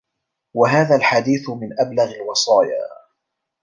وَهَذَا 0.53 0.95
الْحَدِيثُ 0.95 1.49
مِنْ 1.49 1.69
أَبْلَغِ 1.79 2.11
الْوَصَايَا 2.11 2.87